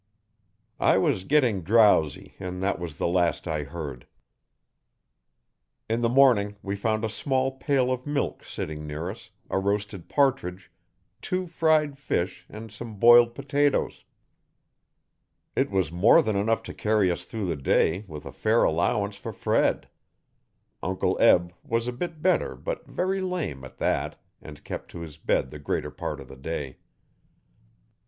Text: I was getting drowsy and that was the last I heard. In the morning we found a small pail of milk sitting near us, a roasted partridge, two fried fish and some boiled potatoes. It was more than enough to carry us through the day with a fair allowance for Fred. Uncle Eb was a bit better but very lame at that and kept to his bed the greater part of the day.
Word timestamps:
I 0.79 0.97
was 0.97 1.25
getting 1.25 1.61
drowsy 1.61 2.33
and 2.39 2.59
that 2.63 2.79
was 2.79 2.97
the 2.97 3.05
last 3.07 3.47
I 3.47 3.61
heard. 3.61 4.07
In 5.87 6.01
the 6.01 6.09
morning 6.09 6.55
we 6.63 6.75
found 6.75 7.05
a 7.05 7.07
small 7.07 7.51
pail 7.51 7.91
of 7.91 8.07
milk 8.07 8.43
sitting 8.43 8.87
near 8.87 9.11
us, 9.11 9.29
a 9.51 9.59
roasted 9.59 10.09
partridge, 10.09 10.71
two 11.21 11.45
fried 11.45 11.99
fish 11.99 12.47
and 12.49 12.71
some 12.71 12.95
boiled 12.95 13.35
potatoes. 13.35 14.03
It 15.55 15.69
was 15.69 15.91
more 15.91 16.23
than 16.23 16.35
enough 16.35 16.63
to 16.63 16.73
carry 16.73 17.11
us 17.11 17.23
through 17.25 17.45
the 17.45 17.55
day 17.55 18.03
with 18.07 18.25
a 18.25 18.31
fair 18.31 18.63
allowance 18.63 19.17
for 19.17 19.31
Fred. 19.31 19.87
Uncle 20.81 21.15
Eb 21.21 21.53
was 21.63 21.87
a 21.87 21.93
bit 21.93 22.23
better 22.23 22.55
but 22.55 22.87
very 22.87 23.21
lame 23.21 23.63
at 23.63 23.77
that 23.77 24.19
and 24.41 24.63
kept 24.63 24.89
to 24.89 25.01
his 25.01 25.17
bed 25.19 25.51
the 25.51 25.59
greater 25.59 25.91
part 25.91 26.19
of 26.19 26.27
the 26.27 26.35
day. 26.35 26.77